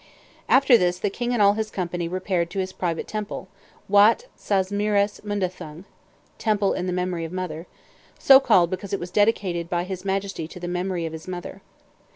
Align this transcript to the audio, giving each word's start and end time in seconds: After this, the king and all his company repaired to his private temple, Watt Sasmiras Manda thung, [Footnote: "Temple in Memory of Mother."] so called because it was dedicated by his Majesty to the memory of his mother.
After 0.49 0.79
this, 0.79 0.97
the 0.97 1.11
king 1.11 1.31
and 1.31 1.43
all 1.43 1.53
his 1.53 1.69
company 1.69 2.07
repaired 2.07 2.49
to 2.49 2.57
his 2.59 2.73
private 2.73 3.07
temple, 3.07 3.49
Watt 3.87 4.25
Sasmiras 4.35 5.23
Manda 5.23 5.45
thung, 5.47 5.83
[Footnote: 5.83 6.39
"Temple 6.39 6.73
in 6.73 6.95
Memory 6.95 7.23
of 7.23 7.31
Mother."] 7.31 7.67
so 8.17 8.39
called 8.39 8.71
because 8.71 8.93
it 8.93 8.99
was 8.99 9.11
dedicated 9.11 9.69
by 9.69 9.83
his 9.83 10.03
Majesty 10.03 10.47
to 10.47 10.59
the 10.59 10.67
memory 10.67 11.05
of 11.05 11.13
his 11.13 11.27
mother. 11.27 11.61